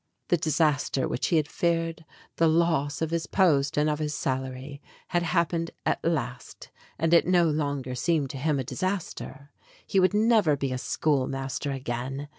The 0.29 0.37
disaster 0.37 1.07
which 1.07 1.27
he 1.27 1.35
had 1.35 1.47
feared 1.47 2.05
the 2.37 2.47
loss 2.47 3.03
of 3.03 3.11
his 3.11 3.27
post 3.27 3.77
and 3.77 3.87
of 3.87 3.99
his 3.99 4.15
salary 4.15 4.81
had 5.09 5.21
happened 5.21 5.69
at 5.85 6.03
last, 6.03 6.71
and 6.97 7.13
it 7.13 7.27
no 7.27 7.45
longer 7.47 7.93
seemed 7.93 8.31
to 8.31 8.37
him 8.39 8.57
a 8.57 8.63
disaster. 8.63 9.51
He 9.85 9.99
would 9.99 10.15
never 10.15 10.57
be 10.57 10.71
a 10.73 10.79
schoolmaster 10.79 11.69
again. 11.71 12.29